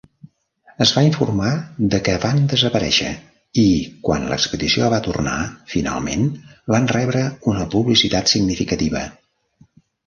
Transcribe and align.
Es 0.85 0.91
va 0.93 1.01
informar 1.07 1.51
de 1.95 1.99
que 2.07 2.15
van 2.23 2.39
desaparèixer 2.55 3.11
i, 3.65 3.67
quan 4.09 4.27
la 4.33 4.41
expedició 4.41 4.91
va 4.95 5.03
tornar 5.11 5.37
finalment, 5.75 6.27
van 6.77 6.93
rebre 6.97 7.25
una 7.55 7.71
publicitat 7.77 8.35
significativa. 8.37 9.09